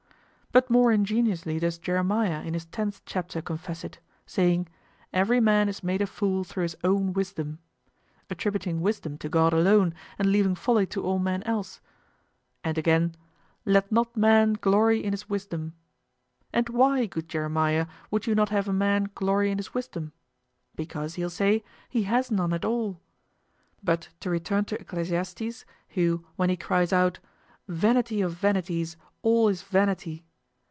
[0.53, 4.67] But more ingeniously does Jeremiah in his tenth chapter confess it, saying,
[5.13, 7.59] "Every man is made a fool through his own wisdom;"
[8.29, 11.79] attributing wisdom to God alone and leaving folly to all men else,
[12.65, 13.15] and again,
[13.63, 15.71] "Let not man glory in his wisdom."
[16.51, 20.11] And why, good Jeremiah, would you not have a man glory in his wisdom?
[20.75, 22.99] Because, he'll say, he has none at all.
[23.81, 27.19] But to return to Ecclesiastes, who, when he cries out,
[27.69, 30.25] "Vanity of vanities, all is vanity!"